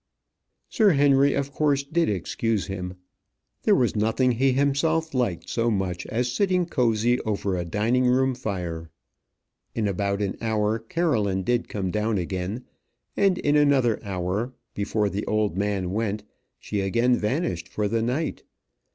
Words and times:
Sir 0.67 0.93
Henry 0.93 1.35
of 1.35 1.51
course 1.51 1.83
did 1.83 2.09
excuse 2.09 2.65
him. 2.65 2.95
There 3.61 3.75
was 3.75 3.95
nothing 3.95 4.31
he 4.31 4.51
himself 4.53 5.13
liked 5.13 5.47
so 5.47 5.69
much 5.69 6.07
as 6.07 6.31
sitting 6.31 6.65
cosy 6.65 7.19
over 7.19 7.55
a 7.55 7.63
dining 7.65 8.07
room 8.07 8.33
fire. 8.33 8.89
In 9.75 9.87
about 9.87 10.23
an 10.23 10.37
hour 10.41 10.79
Caroline 10.79 11.43
did 11.43 11.69
come 11.69 11.91
down 11.91 12.17
again; 12.17 12.65
and 13.15 13.37
in 13.37 13.55
another 13.55 14.03
hour, 14.03 14.55
before 14.73 15.07
the 15.07 15.23
old 15.27 15.55
man 15.55 15.91
went, 15.91 16.23
she 16.57 16.81
again 16.81 17.15
vanished 17.15 17.67
for 17.69 17.87
the 17.87 18.01
night. 18.01 18.41